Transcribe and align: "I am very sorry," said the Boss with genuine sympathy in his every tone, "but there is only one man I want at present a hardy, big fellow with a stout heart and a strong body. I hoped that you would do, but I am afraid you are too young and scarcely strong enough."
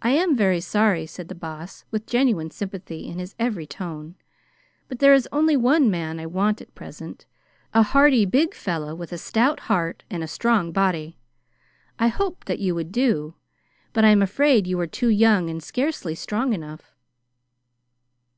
"I 0.00 0.12
am 0.12 0.34
very 0.34 0.60
sorry," 0.62 1.04
said 1.04 1.28
the 1.28 1.34
Boss 1.34 1.84
with 1.90 2.06
genuine 2.06 2.50
sympathy 2.50 3.06
in 3.06 3.18
his 3.18 3.34
every 3.38 3.66
tone, 3.66 4.14
"but 4.88 4.98
there 4.98 5.12
is 5.12 5.28
only 5.30 5.58
one 5.58 5.90
man 5.90 6.18
I 6.18 6.24
want 6.24 6.62
at 6.62 6.74
present 6.74 7.26
a 7.74 7.82
hardy, 7.82 8.24
big 8.24 8.54
fellow 8.54 8.94
with 8.94 9.12
a 9.12 9.18
stout 9.18 9.60
heart 9.68 10.04
and 10.08 10.24
a 10.24 10.26
strong 10.26 10.72
body. 10.72 11.18
I 11.98 12.08
hoped 12.08 12.46
that 12.46 12.60
you 12.60 12.74
would 12.74 12.92
do, 12.92 13.34
but 13.92 14.06
I 14.06 14.08
am 14.08 14.22
afraid 14.22 14.66
you 14.66 14.80
are 14.80 14.86
too 14.86 15.08
young 15.10 15.50
and 15.50 15.62
scarcely 15.62 16.14
strong 16.14 16.54
enough." 16.54 16.94